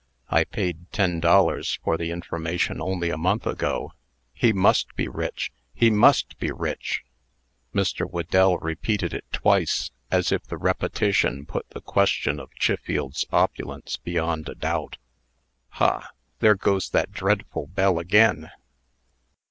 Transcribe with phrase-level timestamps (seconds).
[0.29, 3.91] I paid ten dollars for the information, only a month ago.
[4.33, 5.51] He must be rich!
[5.75, 7.03] He must be rich!"
[7.71, 8.09] Mr.
[8.09, 14.49] Whedell repeated it twice, as if the repetition put the question of Chiffield's opulence beyond
[14.49, 14.97] a doubt.
[15.77, 16.09] "Ha!
[16.39, 18.49] there goes that dreadful bell again!"